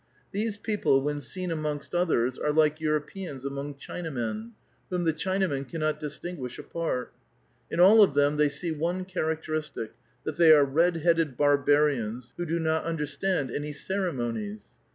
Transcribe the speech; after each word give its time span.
These 0.31 0.57
people 0.57 1.03
when 1.03 1.21
seen 1.21 1.51
amongst 1.51 1.93
others, 1.93 2.39
are 2.39 2.51
like 2.51 2.81
Europeans 2.81 3.45
among 3.45 3.75
Cliinamen, 3.75 4.53
whom 4.89 5.03
the 5.03 5.13
Chinamen 5.13 5.69
cannot 5.69 5.99
distingdish 5.99 6.57
apart. 6.57 7.13
In 7.69 7.79
all 7.79 8.01
of 8.01 8.15
them 8.15 8.37
they 8.37 8.49
see 8.49 8.71
one 8.71 9.05
cliaracteristic, 9.05 9.89
that 10.23 10.37
thej 10.37 10.55
are 10.55 10.65
"red 10.65 10.97
headed 10.97 11.37
barbarians, 11.37 12.33
who 12.35 12.47
do 12.47 12.59
not 12.59 12.83
understand 12.83 13.51
any 13.51 13.73
ceremonies." 13.73 14.69